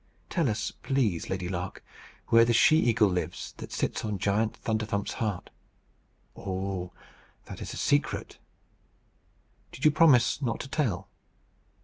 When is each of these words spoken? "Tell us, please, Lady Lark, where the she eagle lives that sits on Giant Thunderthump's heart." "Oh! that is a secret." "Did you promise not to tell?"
"Tell 0.31 0.49
us, 0.49 0.71
please, 0.81 1.29
Lady 1.29 1.47
Lark, 1.47 1.85
where 2.29 2.43
the 2.43 2.53
she 2.53 2.75
eagle 2.77 3.07
lives 3.07 3.53
that 3.57 3.71
sits 3.71 4.03
on 4.03 4.17
Giant 4.17 4.57
Thunderthump's 4.57 5.13
heart." 5.21 5.51
"Oh! 6.35 6.91
that 7.45 7.61
is 7.61 7.71
a 7.75 7.77
secret." 7.77 8.39
"Did 9.71 9.85
you 9.85 9.91
promise 9.91 10.41
not 10.41 10.59
to 10.61 10.67
tell?" 10.67 11.07